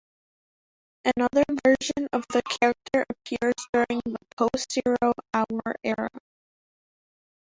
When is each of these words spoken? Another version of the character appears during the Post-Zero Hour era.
Another 1.15 1.43
version 1.63 2.07
of 2.11 2.25
the 2.29 2.41
character 2.41 3.05
appears 3.07 3.53
during 3.71 4.01
the 4.03 4.17
Post-Zero 4.35 5.13
Hour 5.31 5.75
era. 5.83 6.09